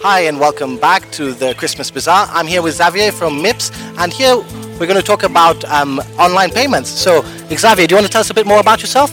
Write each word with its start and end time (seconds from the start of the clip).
Hi, 0.00 0.20
and 0.22 0.40
welcome 0.40 0.78
back 0.78 1.10
to 1.12 1.32
the 1.32 1.54
Christmas 1.54 1.90
Bazaar. 1.90 2.26
I'm 2.30 2.48
here 2.48 2.60
with 2.60 2.74
Xavier 2.74 3.12
from 3.12 3.40
MIPS, 3.40 3.70
and 3.98 4.12
here 4.12 4.36
we're 4.78 4.86
going 4.86 5.00
to 5.00 5.02
talk 5.02 5.22
about 5.22 5.64
um, 5.66 6.00
online 6.18 6.50
payments. 6.50 6.88
So, 6.88 7.22
Xavier, 7.50 7.86
do 7.86 7.92
you 7.92 7.96
want 7.96 8.06
to 8.06 8.12
tell 8.12 8.20
us 8.20 8.30
a 8.30 8.34
bit 8.34 8.46
more 8.46 8.58
about 8.58 8.80
yourself? 8.80 9.12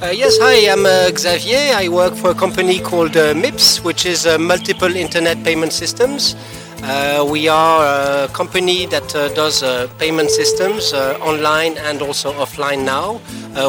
Uh, 0.00 0.10
yes, 0.10 0.38
hi, 0.40 0.70
I'm 0.70 0.86
uh, 0.86 1.10
Xavier. 1.16 1.74
I 1.74 1.88
work 1.88 2.14
for 2.14 2.30
a 2.30 2.34
company 2.34 2.78
called 2.78 3.16
uh, 3.16 3.34
MIPS, 3.34 3.82
which 3.82 4.06
is 4.06 4.24
uh, 4.24 4.38
Multiple 4.38 4.94
Internet 4.94 5.42
Payment 5.42 5.72
Systems. 5.72 6.36
Uh, 6.82 7.26
we 7.28 7.48
are 7.48 8.24
a 8.24 8.28
company 8.28 8.86
that 8.86 9.14
uh, 9.14 9.28
does 9.34 9.62
payment 9.98 10.30
systems 10.30 10.94
online 10.94 11.76
and 11.78 12.00
also 12.02 12.32
offline 12.34 12.84
now. 12.84 13.20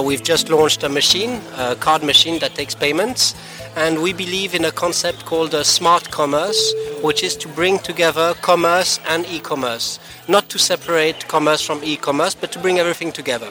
we've 0.02 0.24
just 0.24 0.50
launched 0.50 0.84
a 0.84 0.90
machine, 0.90 1.42
a 1.58 1.76
card 1.76 2.04
machine 2.04 2.40
that 2.40 2.56
takes 2.56 2.74
payments 2.76 3.36
and 3.76 4.02
we 4.02 4.14
believe 4.14 4.54
in 4.54 4.66
a 4.66 4.72
concept 4.72 5.26
called 5.26 5.54
smart 5.66 6.10
commerce, 6.12 6.74
which 7.02 7.24
is 7.24 7.36
to 7.38 7.48
bring 7.48 7.80
together 7.80 8.34
commerce 8.42 9.00
and 9.08 9.26
e-commerce, 9.28 10.00
not 10.28 10.50
to 10.50 10.60
separate 10.60 11.28
commerce 11.28 11.62
from 11.62 11.84
e-commerce, 11.84 12.36
but 12.36 12.52
to 12.52 12.60
bring 12.60 12.80
everything 12.80 13.12
together. 13.12 13.50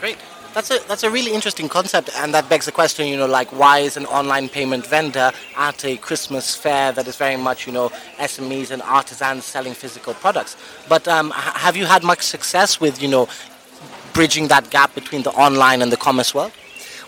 Great. 0.00 0.18
That's 0.54 0.70
a 0.70 0.80
that's 0.86 1.02
a 1.02 1.10
really 1.10 1.32
interesting 1.32 1.66
concept, 1.66 2.10
and 2.18 2.34
that 2.34 2.46
begs 2.50 2.66
the 2.66 2.72
question, 2.72 3.06
you 3.06 3.16
know, 3.16 3.26
like 3.26 3.48
why 3.52 3.78
is 3.78 3.96
an 3.96 4.04
online 4.06 4.50
payment 4.50 4.86
vendor 4.86 5.32
at 5.56 5.82
a 5.82 5.96
Christmas 5.96 6.54
fair 6.54 6.92
that 6.92 7.08
is 7.08 7.16
very 7.16 7.36
much, 7.36 7.66
you 7.66 7.72
know, 7.72 7.88
SMEs 8.18 8.70
and 8.70 8.82
artisans 8.82 9.46
selling 9.46 9.72
physical 9.72 10.12
products? 10.12 10.56
But 10.90 11.08
um, 11.08 11.30
have 11.30 11.74
you 11.74 11.86
had 11.86 12.02
much 12.02 12.20
success 12.20 12.80
with, 12.80 13.00
you 13.00 13.08
know, 13.08 13.28
bridging 14.12 14.48
that 14.48 14.68
gap 14.68 14.94
between 14.94 15.22
the 15.22 15.30
online 15.30 15.80
and 15.80 15.90
the 15.90 15.96
commerce 15.96 16.34
world? 16.34 16.52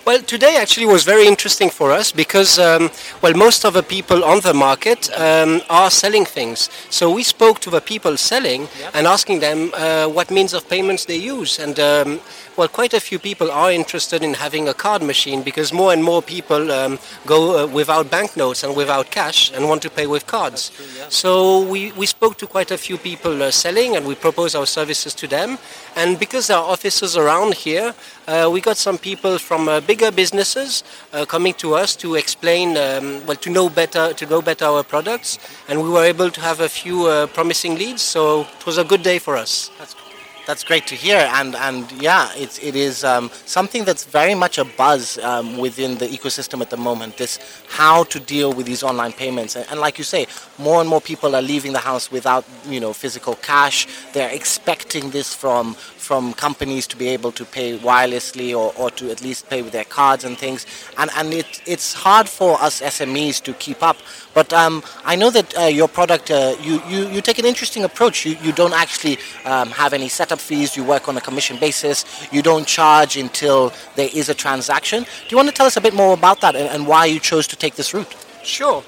Well, 0.06 0.20
today 0.20 0.58
actually 0.58 0.84
was 0.84 1.02
very 1.02 1.26
interesting 1.26 1.70
for 1.70 1.90
us 1.90 2.12
because, 2.12 2.58
um, 2.58 2.90
well, 3.22 3.32
most 3.32 3.64
of 3.64 3.72
the 3.72 3.82
people 3.82 4.22
on 4.22 4.40
the 4.40 4.52
market 4.52 5.08
um, 5.18 5.62
are 5.70 5.90
selling 5.90 6.26
things. 6.26 6.68
So 6.90 7.10
we 7.10 7.22
spoke 7.22 7.58
to 7.60 7.70
the 7.70 7.80
people 7.80 8.18
selling 8.18 8.68
and 8.92 9.06
asking 9.06 9.40
them 9.40 9.72
uh, 9.72 10.06
what 10.08 10.30
means 10.30 10.52
of 10.52 10.68
payments 10.68 11.06
they 11.06 11.16
use. 11.16 11.58
And 11.58 11.80
um, 11.80 12.20
well, 12.58 12.68
quite 12.68 12.92
a 12.92 13.00
few 13.00 13.18
people 13.18 13.50
are 13.50 13.72
interested 13.72 14.22
in 14.22 14.34
having 14.34 14.68
a 14.68 14.74
card 14.74 15.02
machine 15.02 15.42
because 15.42 15.72
more 15.72 15.92
and 15.94 16.04
more 16.04 16.20
people 16.20 16.70
um, 16.70 16.98
go 17.24 17.64
uh, 17.64 17.66
without 17.66 18.10
banknotes 18.10 18.62
and 18.62 18.76
without 18.76 19.10
cash 19.10 19.50
and 19.52 19.68
want 19.70 19.80
to 19.82 19.90
pay 19.90 20.06
with 20.06 20.26
cards. 20.26 20.68
True, 20.68 20.84
yeah. 20.98 21.08
So 21.08 21.62
we, 21.62 21.92
we 21.92 22.04
spoke 22.04 22.36
to 22.38 22.46
quite 22.46 22.70
a 22.70 22.76
few 22.78 22.98
people 22.98 23.42
uh, 23.42 23.50
selling 23.50 23.96
and 23.96 24.06
we 24.06 24.14
proposed 24.14 24.54
our 24.54 24.66
services 24.66 25.14
to 25.14 25.26
them. 25.26 25.58
And 25.96 26.18
because 26.18 26.48
there 26.48 26.58
are 26.58 26.64
offices 26.64 27.16
around 27.16 27.54
here, 27.54 27.94
uh, 28.28 28.50
we 28.52 28.60
got 28.60 28.76
some 28.76 28.98
people 28.98 29.38
from 29.38 29.68
uh, 29.68 29.80
bigger 29.94 30.10
businesses 30.10 30.82
uh, 31.12 31.24
coming 31.24 31.54
to 31.54 31.68
us 31.82 31.94
to 31.94 32.16
explain, 32.16 32.68
um, 32.76 33.24
well, 33.26 33.36
to 33.36 33.50
know 33.50 33.68
better, 33.80 34.12
to 34.20 34.26
know 34.26 34.42
better 34.42 34.64
our 34.64 34.82
products. 34.82 35.38
And 35.68 35.80
we 35.84 35.88
were 35.88 36.04
able 36.14 36.30
to 36.30 36.40
have 36.40 36.58
a 36.60 36.68
few 36.68 37.06
uh, 37.06 37.28
promising 37.28 37.76
leads. 37.76 38.02
So 38.02 38.40
it 38.58 38.66
was 38.66 38.76
a 38.76 38.86
good 38.92 39.02
day 39.04 39.18
for 39.20 39.36
us. 39.36 39.70
That's 39.78 39.94
that's 40.46 40.62
great 40.62 40.86
to 40.88 40.94
hear, 40.94 41.20
and 41.38 41.54
and 41.56 41.90
yeah, 41.92 42.28
it's 42.36 42.58
it 42.58 42.76
is 42.76 43.02
um, 43.02 43.30
something 43.46 43.84
that's 43.84 44.04
very 44.04 44.34
much 44.34 44.58
a 44.58 44.64
buzz 44.64 45.18
um, 45.18 45.56
within 45.56 45.96
the 45.96 46.06
ecosystem 46.06 46.60
at 46.60 46.68
the 46.68 46.76
moment. 46.76 47.16
This 47.16 47.38
how 47.68 48.04
to 48.04 48.20
deal 48.20 48.52
with 48.52 48.66
these 48.66 48.82
online 48.82 49.12
payments, 49.12 49.56
and, 49.56 49.66
and, 49.70 49.80
like 49.80 49.96
you 49.96 50.04
say, 50.04 50.26
more 50.58 50.80
and 50.80 50.88
more 50.88 51.00
people 51.00 51.34
are 51.34 51.40
leaving 51.42 51.72
the 51.72 51.84
house 51.90 52.10
without 52.10 52.44
you 52.68 52.80
know 52.80 52.92
physical 52.92 53.36
cash. 53.36 53.86
They're 54.12 54.34
expecting 54.34 55.10
this 55.10 55.34
from 55.34 55.76
from 56.04 56.34
companies 56.34 56.86
to 56.88 56.96
be 56.96 57.08
able 57.16 57.32
to 57.32 57.44
pay 57.56 57.78
wirelessly 57.78 58.48
or, 58.60 58.72
or 58.80 58.90
to 58.98 59.10
at 59.10 59.22
least 59.22 59.48
pay 59.48 59.60
with 59.62 59.72
their 59.72 59.88
cards 59.98 60.22
and 60.24 60.36
things, 60.44 60.66
and 60.98 61.10
and 61.16 61.32
it 61.40 61.50
it's 61.66 61.88
hard 62.06 62.28
for 62.28 62.52
us 62.66 62.74
SMEs 62.80 63.42
to 63.46 63.52
keep 63.54 63.82
up. 63.82 63.96
But 64.34 64.52
um, 64.52 64.82
I 65.04 65.14
know 65.16 65.30
that 65.30 65.48
uh, 65.56 65.62
your 65.80 65.88
product, 65.88 66.30
uh, 66.30 66.56
you, 66.60 66.82
you 66.88 67.00
you 67.14 67.20
take 67.20 67.38
an 67.38 67.46
interesting 67.52 67.84
approach. 67.84 68.26
You 68.26 68.36
you 68.42 68.52
don't 68.52 68.76
actually 68.84 69.16
um, 69.44 69.70
have 69.82 69.92
any 69.92 70.08
setup 70.08 70.40
fees. 70.40 70.76
You 70.76 70.84
work 70.84 71.08
on 71.08 71.16
a 71.16 71.20
commission 71.28 71.56
basis. 71.58 72.04
You 72.32 72.42
don't 72.42 72.66
charge 72.66 73.16
until 73.16 73.72
there 73.96 74.10
is 74.12 74.28
a 74.28 74.34
transaction. 74.34 75.04
Do 75.04 75.28
you 75.30 75.36
want 75.36 75.48
to 75.48 75.54
tell 75.54 75.66
us 75.66 75.76
a 75.76 75.80
bit 75.80 75.94
more 75.94 76.12
about 76.14 76.40
that 76.42 76.54
and, 76.54 76.68
and 76.68 76.86
why 76.86 77.06
you 77.06 77.20
chose 77.20 77.46
to 77.48 77.56
take 77.56 77.74
this 77.76 77.94
route? 77.94 78.14
Sure. 78.42 78.82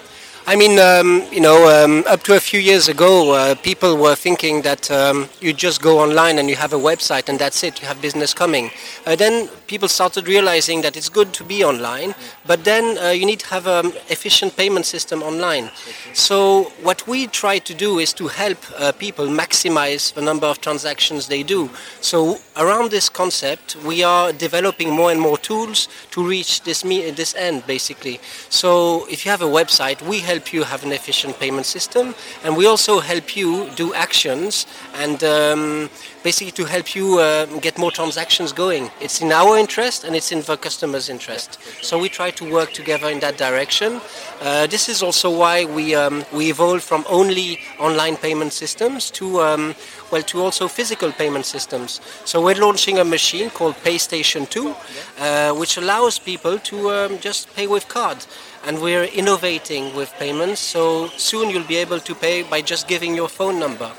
I 0.49 0.55
mean, 0.55 0.79
um, 0.79 1.27
you 1.33 1.41
know, 1.41 1.67
um, 1.67 2.05
up 2.07 2.23
to 2.23 2.37
a 2.37 2.39
few 2.39 2.61
years 2.61 2.87
ago, 2.87 3.33
uh, 3.33 3.57
people 3.57 3.97
were 3.97 4.15
thinking 4.15 4.63
that 4.63 4.89
um, 4.93 5.29
you 5.41 5.53
just 5.53 5.83
go 5.83 5.99
online 5.99 6.39
and 6.39 6.49
you 6.49 6.55
have 6.55 6.73
a 6.73 6.77
website 6.79 7.29
and 7.29 7.37
that's 7.37 7.65
it, 7.65 7.83
you 7.83 7.89
have 7.89 8.01
business 8.01 8.33
coming. 8.33 8.71
Uh, 9.05 9.17
then 9.17 9.49
people 9.67 9.89
started 9.89 10.29
realizing 10.29 10.83
that 10.83 10.97
it's 10.97 11.09
good 11.09 11.33
to 11.33 11.43
be 11.43 11.65
online, 11.65 12.15
but 12.47 12.63
then 12.63 12.97
uh, 12.99 13.11
you 13.11 13.27
need 13.27 13.41
to 13.41 13.47
have 13.49 13.67
an 13.67 13.87
efficient 14.09 14.57
payment 14.57 14.87
system 14.87 15.21
online. 15.21 15.69
So 16.13 16.71
what 16.81 17.09
we 17.09 17.27
try 17.27 17.59
to 17.59 17.75
do 17.75 17.99
is 17.99 18.13
to 18.13 18.29
help 18.29 18.59
uh, 18.79 18.93
people 18.93 19.27
maximize 19.27 20.15
the 20.15 20.23
number 20.23 20.47
of 20.47 20.61
transactions 20.61 21.27
they 21.27 21.43
do. 21.43 21.71
So 22.01 22.39
around 22.57 22.93
this 22.93 23.09
concept, 23.09 23.75
we 23.85 24.05
are 24.05 24.33
developing 24.33 24.91
more 24.91 25.11
and 25.11 25.21
more 25.21 25.39
tools 25.39 25.89
to 26.13 26.25
reach 26.25 26.63
this, 26.63 26.85
me- 26.85 27.11
this 27.11 27.35
end, 27.35 27.67
basically. 27.67 28.21
So 28.49 29.07
if 29.11 29.25
you 29.25 29.33
have 29.33 29.43
a 29.43 29.47
website, 29.47 30.01
we 30.03 30.21
help 30.21 30.36
help 30.37 30.53
you 30.53 30.65
have 30.65 30.85
an 30.85 30.93
efficient 30.93 31.39
payment 31.39 31.65
system, 31.65 32.15
and 32.45 32.57
we 32.57 32.67
also 32.67 33.01
help 33.01 33.37
you 33.37 33.71
do 33.71 33.95
actions 33.95 34.67
and 34.95 35.25
um, 35.25 35.89
basically 36.27 36.51
to 36.51 36.65
help 36.65 36.97
you 36.97 37.21
uh, 37.21 37.47
get 37.67 37.79
more 37.79 37.93
transactions 37.93 38.53
going. 38.53 38.91
It's 39.01 39.21
in 39.21 39.31
our 39.31 39.57
interest 39.57 40.03
and 40.03 40.17
it's 40.17 40.33
in 40.33 40.41
the 40.43 40.57
customer's 40.57 41.09
interest. 41.09 41.51
So 41.83 42.01
we 42.01 42.09
try 42.09 42.33
to 42.33 42.45
work 42.59 42.73
together 42.73 43.09
in 43.15 43.21
that 43.21 43.37
direction. 43.39 44.01
Uh, 44.41 44.67
this 44.67 44.89
is 44.89 45.05
also 45.05 45.29
why 45.43 45.57
we 45.77 45.95
um, 45.95 46.25
we 46.33 46.51
evolved 46.51 46.83
from 46.83 47.05
only 47.09 47.61
online 47.79 48.17
payment 48.17 48.53
systems 48.53 49.09
to 49.19 49.25
um, 49.49 49.75
well 50.11 50.25
to 50.33 50.37
also 50.45 50.67
physical 50.67 51.13
payment 51.13 51.47
systems. 51.47 52.01
So 52.25 52.35
we're 52.45 52.61
launching 52.67 52.99
a 52.99 53.05
machine 53.05 53.49
called 53.51 53.77
PayStation 53.87 54.51
2, 54.51 54.59
uh, 54.67 55.55
which 55.61 55.77
allows 55.77 56.19
people 56.19 56.59
to 56.71 56.77
um, 56.91 57.19
just 57.21 57.55
pay 57.55 57.69
with 57.69 57.87
card 57.87 58.19
and 58.67 58.83
we're 58.83 59.05
innovating 59.05 59.95
with 59.95 60.11
payments. 60.19 60.61
So 60.61 61.07
soon 61.29 61.51
you'll 61.51 61.71
be 61.75 61.77
able 61.77 62.01
to 62.01 62.15
pay 62.17 62.43
by 62.43 62.63
just 62.63 62.89
giving 62.89 63.15
your 63.15 63.29
phone 63.29 63.61
number. 63.61 63.93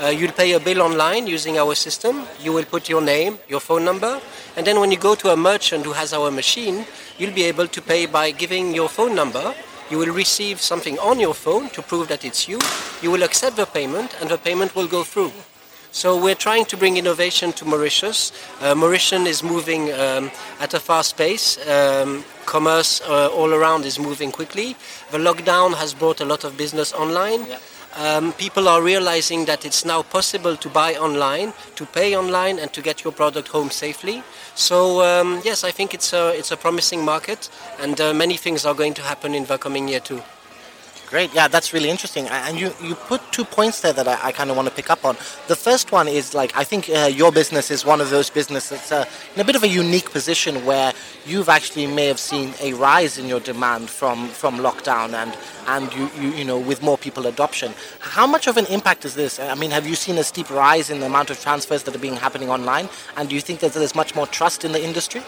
Uh, 0.00 0.08
you'll 0.08 0.32
pay 0.32 0.52
a 0.52 0.60
bill 0.60 0.80
online 0.82 1.26
using 1.26 1.58
our 1.58 1.74
system. 1.74 2.22
You 2.40 2.52
will 2.52 2.64
put 2.64 2.88
your 2.88 3.02
name, 3.02 3.38
your 3.48 3.60
phone 3.60 3.84
number, 3.84 4.20
and 4.56 4.66
then 4.66 4.78
when 4.78 4.92
you 4.92 4.98
go 4.98 5.14
to 5.16 5.32
a 5.32 5.36
merchant 5.36 5.84
who 5.84 5.92
has 5.92 6.12
our 6.12 6.30
machine, 6.30 6.86
you'll 7.18 7.34
be 7.34 7.44
able 7.44 7.66
to 7.66 7.82
pay 7.82 8.06
by 8.06 8.30
giving 8.30 8.74
your 8.74 8.88
phone 8.88 9.14
number. 9.14 9.54
You 9.90 9.98
will 9.98 10.12
receive 10.12 10.60
something 10.60 10.98
on 11.00 11.18
your 11.18 11.34
phone 11.34 11.68
to 11.70 11.82
prove 11.82 12.08
that 12.08 12.24
it's 12.24 12.46
you. 12.46 12.60
You 13.02 13.10
will 13.10 13.24
accept 13.24 13.56
the 13.56 13.66
payment, 13.66 14.14
and 14.20 14.30
the 14.30 14.38
payment 14.38 14.76
will 14.76 14.86
go 14.86 15.02
through. 15.02 15.32
So 15.90 16.22
we're 16.22 16.36
trying 16.36 16.66
to 16.66 16.76
bring 16.76 16.96
innovation 16.96 17.52
to 17.54 17.64
Mauritius. 17.64 18.30
Uh, 18.60 18.74
Mauritius 18.74 19.26
is 19.26 19.42
moving 19.42 19.90
um, 19.94 20.30
at 20.60 20.74
a 20.74 20.78
fast 20.78 21.16
pace. 21.16 21.58
Um, 21.66 22.24
commerce 22.44 23.00
uh, 23.00 23.28
all 23.28 23.52
around 23.52 23.84
is 23.84 23.98
moving 23.98 24.30
quickly. 24.30 24.76
The 25.10 25.18
lockdown 25.18 25.74
has 25.74 25.94
brought 25.94 26.20
a 26.20 26.24
lot 26.24 26.44
of 26.44 26.56
business 26.56 26.92
online. 26.92 27.46
Yeah. 27.46 27.58
Um, 27.96 28.32
people 28.34 28.68
are 28.68 28.82
realizing 28.82 29.46
that 29.46 29.64
it's 29.64 29.84
now 29.84 30.02
possible 30.02 30.56
to 30.56 30.68
buy 30.68 30.94
online, 30.94 31.52
to 31.76 31.86
pay 31.86 32.16
online, 32.16 32.58
and 32.58 32.72
to 32.72 32.82
get 32.82 33.02
your 33.02 33.12
product 33.12 33.48
home 33.48 33.70
safely. 33.70 34.22
So 34.54 35.02
um, 35.02 35.40
yes, 35.44 35.64
I 35.64 35.70
think 35.70 35.94
it's 35.94 36.12
a 36.12 36.30
it's 36.38 36.52
a 36.52 36.56
promising 36.56 37.04
market, 37.04 37.50
and 37.80 38.00
uh, 38.00 38.14
many 38.14 38.36
things 38.36 38.64
are 38.64 38.74
going 38.74 38.94
to 38.94 39.02
happen 39.02 39.34
in 39.34 39.46
the 39.46 39.58
coming 39.58 39.88
year 39.88 40.00
too. 40.00 40.22
Great, 41.08 41.32
yeah, 41.32 41.48
that's 41.48 41.72
really 41.72 41.88
interesting. 41.88 42.28
And 42.28 42.60
you, 42.60 42.70
you 42.82 42.94
put 42.94 43.22
two 43.32 43.44
points 43.44 43.80
there 43.80 43.94
that 43.94 44.06
I, 44.06 44.28
I 44.28 44.32
kind 44.32 44.50
of 44.50 44.56
want 44.56 44.68
to 44.68 44.74
pick 44.74 44.90
up 44.90 45.06
on. 45.06 45.16
The 45.46 45.56
first 45.56 45.90
one 45.90 46.06
is 46.06 46.34
like, 46.34 46.54
I 46.54 46.64
think 46.64 46.90
uh, 46.90 47.06
your 47.10 47.32
business 47.32 47.70
is 47.70 47.82
one 47.82 48.02
of 48.02 48.10
those 48.10 48.28
businesses 48.28 48.70
that's 48.70 48.92
uh, 48.92 49.06
in 49.34 49.40
a 49.40 49.44
bit 49.44 49.56
of 49.56 49.62
a 49.62 49.68
unique 49.68 50.10
position 50.10 50.66
where 50.66 50.92
you've 51.24 51.48
actually 51.48 51.86
may 51.86 52.08
have 52.08 52.18
seen 52.20 52.52
a 52.60 52.74
rise 52.74 53.16
in 53.16 53.26
your 53.26 53.40
demand 53.40 53.88
from, 53.88 54.28
from 54.28 54.58
lockdown 54.58 55.14
and, 55.14 55.34
and 55.66 55.94
you, 55.94 56.10
you, 56.20 56.36
you 56.36 56.44
know, 56.44 56.58
with 56.58 56.82
more 56.82 56.98
people 56.98 57.26
adoption. 57.26 57.72
How 58.00 58.26
much 58.26 58.46
of 58.46 58.58
an 58.58 58.66
impact 58.66 59.06
is 59.06 59.14
this? 59.14 59.40
I 59.40 59.54
mean, 59.54 59.70
have 59.70 59.86
you 59.86 59.94
seen 59.94 60.18
a 60.18 60.24
steep 60.24 60.50
rise 60.50 60.90
in 60.90 61.00
the 61.00 61.06
amount 61.06 61.30
of 61.30 61.40
transfers 61.40 61.84
that 61.84 61.96
are 61.96 62.00
being 62.00 62.16
happening 62.16 62.50
online? 62.50 62.86
And 63.16 63.30
do 63.30 63.34
you 63.34 63.40
think 63.40 63.60
that 63.60 63.72
there's 63.72 63.94
much 63.94 64.14
more 64.14 64.26
trust 64.26 64.62
in 64.62 64.72
the 64.72 64.84
industry? 64.84 65.22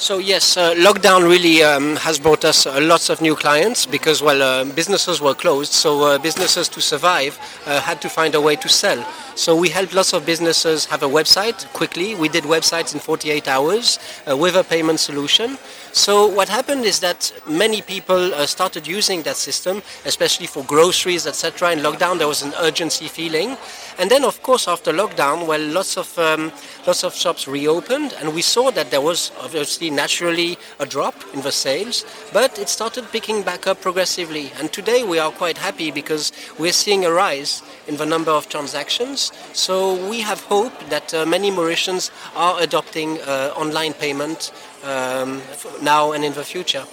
So 0.00 0.16
yes, 0.16 0.56
uh, 0.56 0.72
lockdown 0.76 1.28
really 1.28 1.62
um, 1.62 1.94
has 1.96 2.18
brought 2.18 2.42
us 2.46 2.64
uh, 2.64 2.80
lots 2.80 3.10
of 3.10 3.20
new 3.20 3.36
clients 3.36 3.84
because 3.84 4.22
well, 4.22 4.40
uh, 4.40 4.64
businesses 4.64 5.20
were 5.20 5.34
closed, 5.34 5.74
so 5.74 6.02
uh, 6.04 6.18
businesses 6.18 6.70
to 6.70 6.80
survive 6.80 7.38
uh, 7.66 7.82
had 7.82 8.00
to 8.00 8.08
find 8.08 8.34
a 8.34 8.40
way 8.40 8.56
to 8.56 8.66
sell. 8.66 9.06
So 9.40 9.56
we 9.56 9.70
helped 9.70 9.94
lots 9.94 10.12
of 10.12 10.26
businesses 10.26 10.84
have 10.84 11.02
a 11.02 11.08
website 11.08 11.66
quickly. 11.72 12.14
We 12.14 12.28
did 12.28 12.44
websites 12.44 12.92
in 12.92 13.00
48 13.00 13.48
hours 13.48 13.98
uh, 14.28 14.36
with 14.36 14.54
a 14.54 14.62
payment 14.62 15.00
solution. 15.00 15.56
So 15.92 16.26
what 16.26 16.50
happened 16.50 16.84
is 16.84 17.00
that 17.00 17.32
many 17.48 17.80
people 17.80 18.34
uh, 18.34 18.44
started 18.44 18.86
using 18.86 19.22
that 19.22 19.36
system, 19.36 19.82
especially 20.04 20.46
for 20.46 20.62
groceries, 20.64 21.26
etc. 21.26 21.72
In 21.72 21.78
lockdown, 21.78 22.18
there 22.18 22.28
was 22.28 22.42
an 22.42 22.52
urgency 22.60 23.08
feeling, 23.08 23.56
and 23.98 24.10
then 24.10 24.24
of 24.24 24.42
course 24.42 24.68
after 24.68 24.92
lockdown, 24.92 25.46
well, 25.46 25.60
lots 25.60 25.96
of 25.96 26.16
um, 26.18 26.52
lots 26.86 27.02
of 27.02 27.14
shops 27.14 27.48
reopened, 27.48 28.12
and 28.20 28.34
we 28.34 28.42
saw 28.42 28.70
that 28.70 28.90
there 28.90 29.00
was 29.00 29.32
obviously 29.40 29.90
naturally 29.90 30.58
a 30.78 30.86
drop 30.86 31.14
in 31.34 31.40
the 31.40 31.50
sales, 31.50 32.04
but 32.32 32.58
it 32.58 32.68
started 32.68 33.10
picking 33.10 33.42
back 33.42 33.66
up 33.66 33.80
progressively. 33.80 34.52
And 34.60 34.72
today 34.72 35.02
we 35.02 35.18
are 35.18 35.32
quite 35.32 35.58
happy 35.58 35.90
because 35.90 36.30
we're 36.58 36.72
seeing 36.72 37.04
a 37.04 37.10
rise 37.10 37.62
in 37.88 37.96
the 37.96 38.06
number 38.06 38.30
of 38.30 38.48
transactions. 38.48 39.29
So 39.52 40.08
we 40.08 40.20
have 40.20 40.40
hope 40.40 40.72
that 40.88 41.12
uh, 41.12 41.26
many 41.26 41.50
Mauritians 41.50 42.10
are 42.36 42.60
adopting 42.60 43.20
uh, 43.20 43.52
online 43.56 43.94
payment 43.94 44.52
um, 44.84 45.42
now 45.82 46.12
and 46.12 46.24
in 46.24 46.32
the 46.34 46.44
future. 46.44 46.84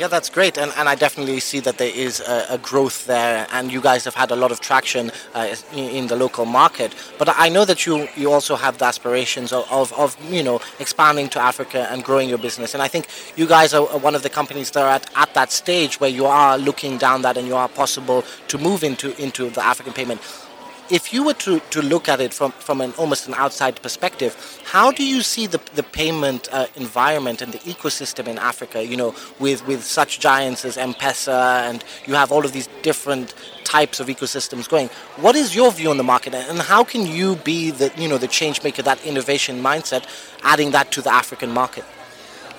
Yeah, 0.00 0.08
that's 0.08 0.30
great, 0.30 0.56
and, 0.56 0.72
and 0.78 0.88
I 0.88 0.94
definitely 0.94 1.40
see 1.40 1.60
that 1.60 1.76
there 1.76 1.92
is 1.94 2.20
a, 2.20 2.46
a 2.50 2.58
growth 2.58 3.04
there, 3.04 3.46
and 3.52 3.70
you 3.70 3.82
guys 3.82 4.04
have 4.06 4.14
had 4.14 4.30
a 4.30 4.36
lot 4.36 4.50
of 4.50 4.58
traction 4.60 5.12
uh, 5.34 5.54
in, 5.74 5.90
in, 5.90 6.06
the 6.06 6.16
local 6.16 6.46
market. 6.46 6.94
But 7.18 7.28
I 7.36 7.50
know 7.50 7.66
that 7.66 7.84
you 7.84 8.08
you 8.16 8.32
also 8.32 8.56
have 8.56 8.78
the 8.78 8.86
aspirations 8.86 9.52
of, 9.52 9.70
of, 9.70 9.92
of, 9.92 10.16
you 10.32 10.42
know 10.42 10.62
expanding 10.78 11.28
to 11.30 11.38
Africa 11.38 11.86
and 11.90 12.02
growing 12.02 12.30
your 12.30 12.38
business, 12.38 12.72
and 12.72 12.82
I 12.82 12.88
think 12.88 13.08
you 13.36 13.46
guys 13.46 13.74
are 13.74 13.84
one 13.98 14.14
of 14.14 14.22
the 14.22 14.30
companies 14.30 14.70
that 14.70 14.82
are 14.82 14.88
at, 14.88 15.10
at 15.16 15.34
that 15.34 15.52
stage 15.52 16.00
where 16.00 16.08
you 16.08 16.24
are 16.24 16.56
looking 16.56 16.96
down 16.96 17.20
that 17.22 17.36
and 17.36 17.46
you 17.46 17.56
are 17.56 17.68
possible 17.68 18.24
to 18.48 18.56
move 18.56 18.82
into 18.82 19.14
into 19.22 19.50
the 19.50 19.62
African 19.62 19.92
payment 19.92 20.22
if 20.90 21.12
you 21.12 21.22
were 21.24 21.34
to, 21.34 21.60
to 21.60 21.82
look 21.82 22.08
at 22.08 22.20
it 22.20 22.34
from, 22.34 22.52
from 22.52 22.80
an 22.80 22.92
almost 22.98 23.28
an 23.28 23.34
outside 23.34 23.80
perspective, 23.80 24.60
how 24.64 24.90
do 24.90 25.04
you 25.06 25.22
see 25.22 25.46
the, 25.46 25.60
the 25.74 25.82
payment 25.82 26.48
uh, 26.52 26.66
environment 26.76 27.40
and 27.40 27.52
the 27.52 27.58
ecosystem 27.58 28.26
in 28.26 28.38
Africa, 28.38 28.84
you 28.84 28.96
know, 28.96 29.14
with, 29.38 29.66
with 29.66 29.84
such 29.84 30.20
giants 30.20 30.64
as 30.64 30.76
M-Pesa 30.76 31.62
and 31.70 31.84
you 32.06 32.14
have 32.14 32.32
all 32.32 32.44
of 32.44 32.52
these 32.52 32.68
different 32.82 33.34
types 33.64 34.00
of 34.00 34.08
ecosystems 34.08 34.68
going. 34.68 34.88
What 35.16 35.36
is 35.36 35.54
your 35.54 35.70
view 35.70 35.90
on 35.90 35.96
the 35.96 36.02
market 36.02 36.34
and 36.34 36.58
how 36.58 36.82
can 36.82 37.06
you 37.06 37.36
be 37.36 37.70
the, 37.70 37.92
you 37.96 38.08
know, 38.08 38.18
the 38.18 38.28
change 38.28 38.62
maker, 38.64 38.82
that 38.82 39.04
innovation 39.04 39.62
mindset, 39.62 40.04
adding 40.42 40.72
that 40.72 40.90
to 40.92 41.02
the 41.02 41.12
African 41.12 41.50
market? 41.50 41.84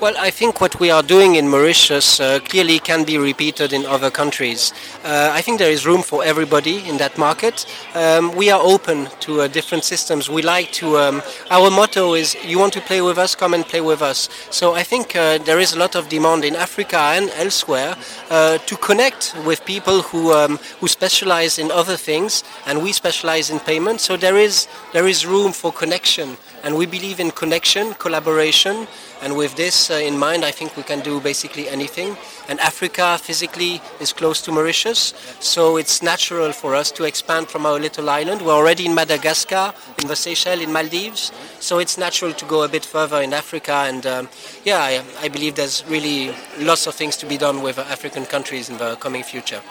Well, 0.01 0.15
I 0.17 0.31
think 0.31 0.61
what 0.61 0.79
we 0.79 0.89
are 0.89 1.03
doing 1.03 1.35
in 1.35 1.47
Mauritius 1.47 2.19
uh, 2.19 2.39
clearly 2.39 2.79
can 2.79 3.03
be 3.03 3.19
repeated 3.19 3.71
in 3.71 3.85
other 3.85 4.09
countries. 4.09 4.73
Uh, 5.03 5.29
I 5.31 5.41
think 5.41 5.59
there 5.59 5.69
is 5.69 5.85
room 5.85 6.01
for 6.01 6.23
everybody 6.23 6.89
in 6.89 6.97
that 6.97 7.19
market. 7.19 7.67
Um, 7.93 8.35
we 8.35 8.49
are 8.49 8.59
open 8.59 9.09
to 9.19 9.41
uh, 9.41 9.47
different 9.47 9.83
systems. 9.83 10.27
We 10.27 10.41
like 10.41 10.71
to. 10.81 10.97
Um, 10.97 11.21
our 11.51 11.69
motto 11.69 12.15
is: 12.15 12.35
"You 12.43 12.57
want 12.57 12.73
to 12.73 12.81
play 12.81 13.01
with 13.03 13.19
us? 13.19 13.35
Come 13.35 13.53
and 13.53 13.63
play 13.63 13.81
with 13.81 14.01
us." 14.01 14.27
So 14.49 14.73
I 14.73 14.81
think 14.81 15.15
uh, 15.15 15.37
there 15.37 15.59
is 15.59 15.73
a 15.73 15.77
lot 15.77 15.93
of 15.95 16.09
demand 16.09 16.45
in 16.45 16.55
Africa 16.55 16.97
and 16.97 17.29
elsewhere 17.35 17.95
uh, 18.31 18.57
to 18.57 18.75
connect 18.77 19.35
with 19.45 19.63
people 19.65 20.01
who 20.01 20.33
um, 20.33 20.57
who 20.79 20.87
specialize 20.87 21.59
in 21.59 21.69
other 21.69 21.95
things, 21.95 22.43
and 22.65 22.81
we 22.81 22.91
specialize 22.91 23.51
in 23.51 23.59
payment. 23.59 24.01
So 24.01 24.17
there 24.17 24.37
is 24.37 24.67
there 24.93 25.07
is 25.07 25.27
room 25.27 25.51
for 25.53 25.71
connection, 25.71 26.37
and 26.63 26.75
we 26.75 26.85
believe 26.85 27.19
in 27.19 27.31
connection, 27.31 27.93
collaboration. 27.95 28.87
And 29.21 29.37
with 29.37 29.55
this 29.55 29.91
uh, 29.91 29.95
in 29.95 30.17
mind, 30.17 30.43
I 30.43 30.51
think 30.51 30.75
we 30.75 30.83
can 30.83 30.99
do 31.01 31.19
basically 31.19 31.69
anything. 31.69 32.17
And 32.49 32.59
Africa 32.59 33.17
physically 33.17 33.81
is 33.99 34.13
close 34.13 34.41
to 34.43 34.51
Mauritius, 34.51 35.13
so 35.39 35.77
it's 35.77 36.01
natural 36.01 36.51
for 36.51 36.75
us 36.75 36.91
to 36.91 37.03
expand 37.03 37.47
from 37.47 37.65
our 37.65 37.79
little 37.79 38.09
island. 38.09 38.41
We're 38.41 38.53
already 38.53 38.85
in 38.85 38.95
Madagascar, 38.95 39.73
in 40.01 40.07
the 40.07 40.15
Seychelles, 40.15 40.61
in 40.61 40.73
Maldives, 40.73 41.31
so 41.59 41.79
it's 41.79 41.97
natural 41.97 42.33
to 42.33 42.45
go 42.45 42.63
a 42.63 42.67
bit 42.67 42.83
further 42.83 43.21
in 43.21 43.33
Africa. 43.33 43.73
And 43.87 44.05
um, 44.05 44.29
yeah, 44.63 44.79
I, 44.79 45.03
I 45.19 45.27
believe 45.29 45.55
there's 45.55 45.85
really 45.87 46.33
lots 46.59 46.87
of 46.87 46.95
things 46.95 47.15
to 47.17 47.25
be 47.25 47.37
done 47.37 47.61
with 47.61 47.77
African 47.77 48.25
countries 48.25 48.69
in 48.69 48.77
the 48.77 48.95
coming 48.95 49.23
future. 49.23 49.61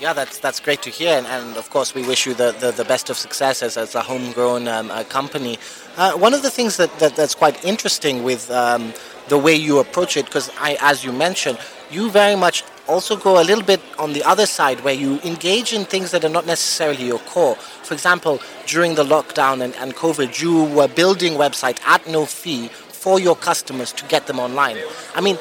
Yeah, 0.00 0.12
that's 0.12 0.38
that's 0.38 0.60
great 0.60 0.80
to 0.82 0.90
hear, 0.90 1.18
and, 1.18 1.26
and 1.26 1.56
of 1.56 1.70
course 1.70 1.92
we 1.92 2.06
wish 2.06 2.24
you 2.24 2.32
the, 2.32 2.52
the, 2.60 2.70
the, 2.70 2.84
best 2.84 3.10
of 3.10 3.16
success 3.16 3.64
as, 3.64 3.76
as 3.76 3.96
a 3.96 4.00
homegrown 4.00 4.68
um, 4.68 4.90
company. 5.06 5.58
Uh, 5.96 6.12
one 6.12 6.32
of 6.34 6.42
the 6.42 6.50
things 6.50 6.76
that, 6.76 6.96
that 7.00 7.16
that's 7.16 7.34
quite 7.34 7.64
interesting 7.64 8.22
with 8.22 8.48
um, 8.52 8.94
the 9.28 9.36
way 9.36 9.56
you 9.56 9.80
approach 9.80 10.16
it, 10.16 10.26
because 10.26 10.52
as 10.60 11.02
you 11.02 11.12
mentioned, 11.12 11.58
you 11.90 12.10
very 12.10 12.36
much 12.36 12.62
also 12.86 13.16
go 13.16 13.42
a 13.42 13.44
little 13.44 13.64
bit 13.64 13.80
on 13.98 14.12
the 14.12 14.22
other 14.22 14.46
side 14.46 14.80
where 14.84 14.94
you 14.94 15.18
engage 15.24 15.72
in 15.72 15.84
things 15.84 16.12
that 16.12 16.24
are 16.24 16.30
not 16.30 16.46
necessarily 16.46 17.04
your 17.04 17.18
core. 17.20 17.56
For 17.56 17.94
example, 17.94 18.40
during 18.66 18.94
the 18.94 19.04
lockdown 19.04 19.62
and, 19.62 19.74
and 19.76 19.96
COVID, 19.96 20.40
you 20.40 20.62
were 20.76 20.86
building 20.86 21.32
websites 21.32 21.80
at 21.84 22.06
no 22.06 22.24
fee 22.24 22.68
for 22.68 23.18
your 23.18 23.34
customers 23.34 23.92
to 23.92 24.04
get 24.06 24.28
them 24.28 24.38
online. 24.38 24.78
I 25.16 25.20
mean, 25.20 25.38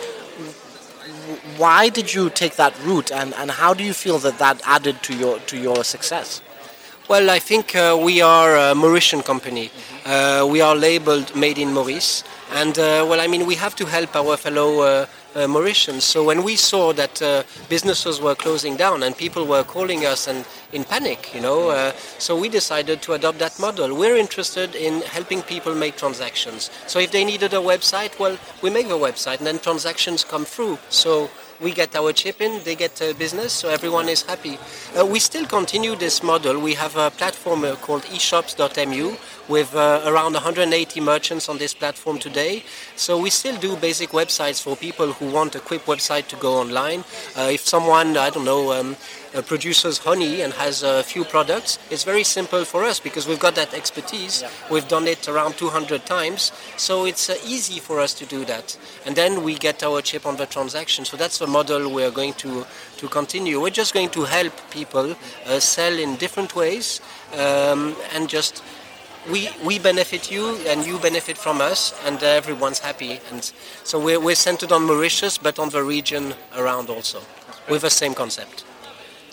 why 1.58 1.90
did 1.90 2.14
you 2.14 2.30
take 2.30 2.56
that 2.56 2.74
route, 2.84 3.12
and, 3.12 3.34
and 3.36 3.52
how 3.52 3.74
do 3.74 3.84
you 3.84 3.94
feel 3.94 4.20
that 4.20 4.38
that 4.40 4.62
added 4.66 5.02
to 5.04 5.18
your 5.18 5.40
to 5.40 5.58
your 5.58 5.84
success? 5.84 6.42
Well, 7.10 7.30
I 7.30 7.40
think 7.40 7.74
uh, 7.76 7.98
we 8.02 8.22
are 8.22 8.56
a 8.58 8.74
Mauritian 8.76 9.24
company. 9.24 9.72
Uh, 10.06 10.46
we 10.50 10.60
are 10.62 10.76
labeled 10.76 11.34
Made 11.36 11.58
in 11.58 11.70
Moris, 11.70 12.24
and 12.52 12.78
uh, 12.78 13.06
well, 13.10 13.22
I 13.22 13.28
mean, 13.28 13.46
we 13.46 13.56
have 13.56 13.76
to 13.78 13.86
help 13.86 14.16
our 14.16 14.38
fellow 14.38 14.82
uh, 14.82 15.06
Mauritians. 15.46 16.02
So 16.02 16.24
when 16.24 16.42
we 16.44 16.56
saw 16.56 16.94
that 16.94 17.22
uh, 17.22 17.44
businesses 17.70 18.20
were 18.20 18.34
closing 18.34 18.76
down 18.78 19.04
and 19.04 19.16
people 19.16 19.46
were 19.46 19.64
calling 19.64 20.06
us 20.06 20.28
and 20.28 20.46
in 20.74 20.84
panic, 20.84 21.34
you 21.34 21.42
know, 21.42 21.70
uh, 21.70 21.92
so 22.18 22.36
we 22.40 22.50
decided 22.50 23.02
to 23.04 23.14
adopt 23.14 23.40
that 23.40 23.60
model. 23.60 23.96
We're 23.96 24.18
interested 24.18 24.76
in 24.76 25.02
helping 25.02 25.42
people 25.42 25.76
make 25.76 25.98
transactions. 25.98 26.72
So 26.88 27.00
if 27.00 27.12
they 27.12 27.24
needed 27.24 27.54
a 27.54 27.58
website, 27.58 28.18
well, 28.20 28.38
we 28.62 28.70
make 28.70 28.88
the 28.88 28.98
website 28.98 29.38
and 29.38 29.48
then 29.48 29.60
transactions 29.60 30.24
come 30.24 30.46
through. 30.46 30.80
So 30.90 31.30
we 31.60 31.72
get 31.72 31.96
our 31.96 32.14
chip 32.14 32.42
in, 32.42 32.64
they 32.64 32.76
get 32.76 33.02
a 33.02 33.14
business, 33.14 33.52
so 33.54 33.70
everyone 33.70 34.10
is 34.10 34.22
happy. 34.22 34.58
Uh, 34.98 35.06
we 35.06 35.20
still 35.20 35.46
continue 35.46 35.96
this 35.96 36.22
model. 36.22 36.60
We 36.60 36.76
have 36.76 36.96
a 36.96 37.10
platform 37.10 37.64
uh, 37.64 37.76
called 37.76 38.04
eshops.mu 38.04 39.16
with 39.48 39.74
uh, 39.76 40.04
around 40.06 40.34
180 40.34 41.00
merchants 41.00 41.50
on 41.50 41.58
this 41.58 41.74
platform 41.74 42.20
today. 42.20 42.64
So 42.96 43.20
we 43.20 43.30
still 43.30 43.58
do 43.58 43.76
basic 43.78 44.10
websites 44.10 44.62
for 44.62 44.76
people 44.76 45.14
who 45.14 45.27
want 45.32 45.56
a 45.56 45.60
quick 45.60 45.86
website 45.86 46.28
to 46.28 46.36
go 46.36 46.56
online. 46.56 47.04
Uh, 47.36 47.50
if 47.52 47.62
someone, 47.62 48.18
I 48.18 48.30
don't 48.30 48.46
know, 48.46 48.72
um, 48.74 48.96
uh, 49.36 49.42
produces 49.42 49.98
honey 50.00 50.42
and 50.42 50.54
has 50.54 50.84
a 50.84 51.04
few 51.04 51.24
products, 51.24 51.80
it's 51.92 52.04
very 52.04 52.24
simple 52.24 52.64
for 52.66 52.84
us 52.84 53.00
because 53.00 53.28
we've 53.28 53.40
got 53.40 53.56
that 53.56 53.74
expertise. 53.74 54.42
Yeah. 54.42 54.50
We've 54.72 54.88
done 54.88 55.08
it 55.08 55.28
around 55.28 55.58
200 55.58 56.06
times, 56.06 56.52
so 56.78 57.06
it's 57.06 57.30
uh, 57.30 57.36
easy 57.46 57.80
for 57.80 58.00
us 58.00 58.14
to 58.16 58.26
do 58.26 58.46
that. 58.46 58.78
And 59.06 59.16
then 59.16 59.44
we 59.44 59.56
get 59.56 59.84
our 59.84 60.02
chip 60.02 60.26
on 60.26 60.38
the 60.38 60.46
transaction. 60.46 61.06
So 61.06 61.18
that's 61.18 61.38
the 61.38 61.48
model 61.48 61.92
we're 61.92 62.12
going 62.12 62.34
to 62.36 62.66
to 62.98 63.08
continue. 63.08 63.62
We're 63.62 63.70
just 63.70 63.94
going 63.94 64.10
to 64.10 64.24
help 64.24 64.54
people 64.72 65.16
sell 65.60 65.94
in 65.94 66.16
different 66.16 66.56
ways 66.56 67.00
um, 67.34 67.96
and 68.12 68.28
just 68.28 68.64
we, 69.32 69.50
we 69.64 69.80
benefit 69.80 70.32
you 70.32 70.58
and 70.68 70.86
you 70.86 71.00
benefit 71.00 71.38
from 71.38 71.62
us 71.62 71.94
and 72.06 72.22
everyone's 72.24 72.80
happy. 72.80 73.20
And 73.32 73.44
so 73.84 74.00
we're, 74.00 74.20
we're 74.20 74.36
centered 74.36 74.72
on 74.72 74.86
Mauritius 74.86 75.38
but 75.38 75.60
on 75.60 75.70
the 75.70 75.84
region 75.84 76.34
around 76.56 76.90
also 76.90 77.22
with 77.70 77.82
the 77.82 77.90
same 77.90 78.14
concept 78.14 78.64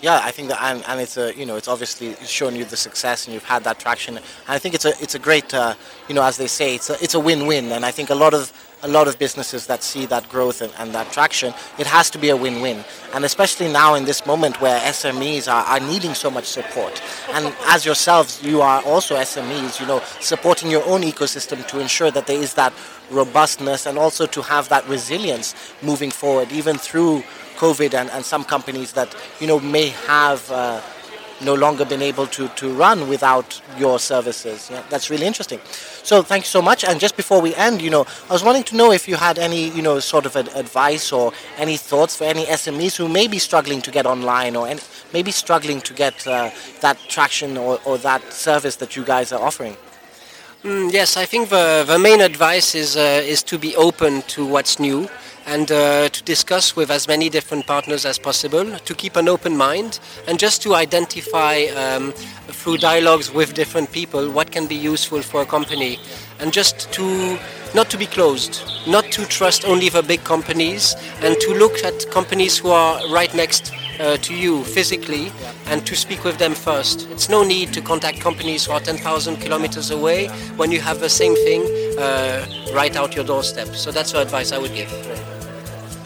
yeah, 0.05 0.21
I 0.23 0.29
think 0.29 0.49
that, 0.49 0.61
and, 0.61 0.83
and 0.87 1.01
it's 1.01 1.17
a, 1.17 1.35
you 1.35 1.47
know, 1.47 1.55
it's 1.55 1.67
obviously 1.67 2.13
shown 2.27 2.55
you 2.55 2.63
the 2.63 2.77
success, 2.77 3.25
and 3.25 3.33
you've 3.33 3.43
had 3.43 3.63
that 3.63 3.79
traction. 3.79 4.17
And 4.17 4.25
I 4.47 4.59
think 4.59 4.75
it's 4.75 4.85
a, 4.85 4.93
it's 5.01 5.15
a 5.15 5.19
great, 5.19 5.51
uh, 5.51 5.73
you 6.07 6.13
know, 6.13 6.21
as 6.21 6.37
they 6.37 6.45
say, 6.45 6.75
it's 6.75 6.91
a, 6.91 7.03
it's 7.03 7.15
a 7.15 7.19
win-win. 7.19 7.71
And 7.71 7.83
I 7.83 7.89
think 7.89 8.11
a 8.11 8.13
lot 8.13 8.35
of, 8.35 8.53
a 8.83 8.87
lot 8.87 9.07
of 9.07 9.17
businesses 9.17 9.65
that 9.65 9.81
see 9.81 10.05
that 10.05 10.29
growth 10.29 10.61
and, 10.61 10.71
and 10.77 10.93
that 10.93 11.11
traction, 11.11 11.55
it 11.79 11.87
has 11.87 12.11
to 12.11 12.19
be 12.19 12.29
a 12.29 12.37
win-win. 12.37 12.85
And 13.15 13.25
especially 13.25 13.67
now 13.67 13.95
in 13.95 14.05
this 14.05 14.27
moment 14.27 14.61
where 14.61 14.79
SMEs 14.81 15.51
are, 15.51 15.65
are 15.65 15.79
needing 15.79 16.13
so 16.13 16.29
much 16.29 16.45
support. 16.45 17.01
And 17.31 17.51
as 17.65 17.83
yourselves, 17.83 18.43
you 18.43 18.61
are 18.61 18.83
also 18.83 19.15
SMEs, 19.15 19.79
you 19.79 19.87
know, 19.87 20.03
supporting 20.19 20.69
your 20.69 20.85
own 20.85 21.01
ecosystem 21.01 21.65
to 21.65 21.79
ensure 21.79 22.11
that 22.11 22.27
there 22.27 22.39
is 22.39 22.53
that 22.53 22.73
robustness 23.09 23.87
and 23.87 23.97
also 23.97 24.27
to 24.27 24.43
have 24.43 24.69
that 24.69 24.87
resilience 24.87 25.55
moving 25.81 26.11
forward, 26.11 26.51
even 26.51 26.77
through 26.77 27.23
COVID 27.55 27.93
and, 27.93 28.09
and 28.11 28.23
some 28.23 28.43
companies 28.43 28.93
that 28.93 29.15
you 29.39 29.47
know 29.47 29.59
may 29.59 29.89
have 30.07 30.49
uh, 30.51 30.81
no 31.41 31.53
longer 31.53 31.85
been 31.85 32.01
able 32.01 32.27
to, 32.27 32.47
to 32.49 32.73
run 32.73 33.09
without 33.09 33.61
your 33.77 33.99
services. 33.99 34.69
Yeah, 34.71 34.83
that's 34.89 35.09
really 35.09 35.25
interesting. 35.25 35.59
So 36.03 36.21
thank 36.21 36.43
you 36.45 36.47
so 36.47 36.61
much. 36.61 36.83
And 36.83 36.99
just 36.99 37.17
before 37.17 37.41
we 37.41 37.53
end, 37.55 37.81
you 37.81 37.89
know, 37.89 38.05
I 38.29 38.33
was 38.33 38.43
wanting 38.43 38.63
to 38.65 38.75
know 38.75 38.91
if 38.91 39.07
you 39.07 39.15
had 39.15 39.37
any, 39.37 39.69
you 39.69 39.81
know, 39.81 39.99
sort 39.99 40.25
of 40.25 40.35
advice 40.35 41.11
or 41.11 41.33
any 41.57 41.77
thoughts 41.77 42.15
for 42.15 42.23
any 42.23 42.45
SMEs 42.45 42.95
who 42.95 43.09
may 43.09 43.27
be 43.27 43.39
struggling 43.39 43.81
to 43.81 43.91
get 43.91 44.05
online 44.05 44.55
or 44.55 44.67
any, 44.67 44.81
maybe 45.13 45.31
struggling 45.31 45.81
to 45.81 45.93
get 45.93 46.25
uh, 46.27 46.51
that 46.81 46.97
traction 47.09 47.57
or, 47.57 47.79
or 47.85 47.97
that 47.97 48.21
service 48.31 48.77
that 48.77 48.95
you 48.95 49.03
guys 49.03 49.31
are 49.31 49.41
offering. 49.41 49.75
Mm, 50.63 50.91
yes, 50.91 51.17
I 51.17 51.25
think 51.25 51.49
the, 51.49 51.83
the 51.85 51.99
main 51.99 52.21
advice 52.21 52.73
is, 52.75 52.95
uh, 52.97 53.21
is 53.23 53.43
to 53.43 53.59
be 53.59 53.75
open 53.75 54.21
to 54.23 54.45
what's 54.45 54.79
new 54.79 55.09
and 55.45 55.71
uh, 55.71 56.09
to 56.09 56.23
discuss 56.23 56.75
with 56.75 56.89
as 56.89 57.07
many 57.07 57.29
different 57.29 57.67
partners 57.67 58.05
as 58.05 58.17
possible, 58.17 58.77
to 58.79 58.95
keep 58.95 59.15
an 59.15 59.29
open 59.29 59.55
mind, 59.55 59.99
and 60.27 60.39
just 60.39 60.61
to 60.63 60.75
identify 60.75 61.65
um, 61.75 62.11
through 62.47 62.77
dialogues 62.77 63.31
with 63.31 63.53
different 63.53 63.91
people 63.91 64.31
what 64.31 64.51
can 64.51 64.67
be 64.67 64.75
useful 64.75 65.21
for 65.21 65.41
a 65.41 65.45
company, 65.45 65.99
and 66.39 66.51
just 66.51 66.91
to 66.93 67.37
not 67.73 67.89
to 67.89 67.97
be 67.97 68.05
closed, 68.05 68.63
not 68.87 69.05
to 69.11 69.25
trust 69.25 69.65
only 69.65 69.89
the 69.89 70.01
big 70.01 70.23
companies, 70.23 70.95
and 71.21 71.37
to 71.39 71.53
look 71.53 71.83
at 71.83 72.09
companies 72.09 72.57
who 72.57 72.69
are 72.69 73.07
right 73.09 73.33
next 73.35 73.73
uh, 73.99 74.17
to 74.17 74.35
you 74.35 74.63
physically 74.63 75.31
and 75.67 75.85
to 75.85 75.95
speak 75.95 76.23
with 76.23 76.37
them 76.37 76.53
first. 76.53 77.07
It's 77.11 77.29
no 77.29 77.43
need 77.43 77.73
to 77.73 77.81
contact 77.81 78.19
companies 78.19 78.65
who 78.65 78.73
are 78.73 78.79
10,000 78.79 79.37
kilometers 79.37 79.91
away 79.91 80.27
when 80.57 80.71
you 80.71 80.81
have 80.81 80.99
the 80.99 81.09
same 81.09 81.35
thing 81.35 81.61
uh, 81.99 82.45
right 82.73 82.95
out 82.95 83.15
your 83.15 83.25
doorstep. 83.25 83.67
So 83.69 83.91
that's 83.91 84.11
the 84.11 84.21
advice 84.21 84.51
I 84.51 84.57
would 84.57 84.73
give. 84.73 84.89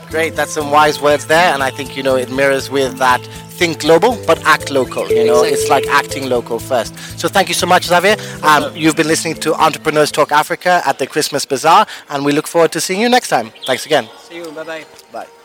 Great, 0.09 0.35
that's 0.35 0.53
some 0.53 0.71
wise 0.71 0.99
words 0.99 1.27
there, 1.27 1.53
and 1.53 1.61
I 1.61 1.69
think 1.69 1.95
you 1.95 2.01
know 2.01 2.15
it 2.15 2.31
mirrors 2.31 2.71
with 2.71 2.97
that 2.97 3.21
think 3.59 3.79
global 3.81 4.17
but 4.25 4.37
act 4.45 4.71
local. 4.71 5.07
You 5.09 5.25
know, 5.25 5.43
Exactly. 5.43 5.49
it's 5.51 5.69
like 5.69 5.85
acting 5.87 6.29
local 6.29 6.57
first. 6.59 6.97
So 7.19 7.27
thank 7.27 7.47
you 7.49 7.53
so 7.53 7.67
much, 7.67 7.83
Xavier. 7.85 8.15
Um, 8.41 8.75
you've 8.75 8.95
been 8.95 9.07
listening 9.07 9.35
to 9.45 9.53
Entrepreneurs 9.53 10.11
Talk 10.11 10.31
Africa 10.31 10.81
at 10.85 10.97
the 10.97 11.05
Christmas 11.05 11.45
Bazaar, 11.45 11.85
and 12.09 12.25
we 12.25 12.31
look 12.31 12.47
forward 12.47 12.71
to 12.71 12.81
seeing 12.81 13.01
you 13.01 13.09
next 13.09 13.27
time. 13.27 13.51
Thanks 13.67 13.85
again. 13.85 14.07
See 14.27 14.37
you. 14.37 14.51
Bye 14.51 14.63
bye. 14.63 14.85
Bye. 15.11 15.38